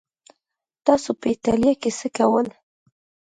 [0.85, 2.47] تاسو په ایټالیا کې څه کول؟